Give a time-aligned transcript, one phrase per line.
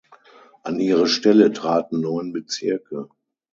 [0.63, 3.07] An ihre Stelle traten neun Bezirke.